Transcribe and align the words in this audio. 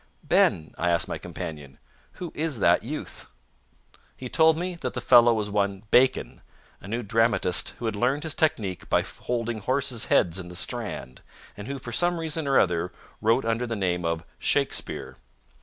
"Ben," 0.23 0.73
I 0.79 0.89
asked 0.89 1.07
my 1.07 1.19
companion, 1.19 1.77
"who 2.13 2.31
is 2.33 2.57
that 2.57 2.81
youth?" 2.81 3.27
He 4.17 4.29
told 4.29 4.57
me 4.57 4.73
that 4.81 4.95
the 4.95 4.99
fellow 4.99 5.31
was 5.31 5.51
one 5.51 5.83
Bacon, 5.91 6.41
a 6.81 6.87
new 6.87 7.03
dramatist 7.03 7.75
who 7.77 7.85
had 7.85 7.95
learned 7.95 8.23
his 8.23 8.33
technique 8.33 8.89
by 8.89 9.03
holding 9.03 9.59
horses' 9.59 10.05
heads 10.05 10.39
in 10.39 10.47
the 10.47 10.55
Strand, 10.55 11.21
and 11.55 11.67
who, 11.67 11.77
for 11.77 11.91
some 11.91 12.17
reason 12.19 12.47
or 12.47 12.57
other, 12.59 12.91
wrote 13.21 13.45
under 13.45 13.67
the 13.67 13.75
name 13.75 14.03
of 14.03 14.25
Shakespeare. 14.39 15.17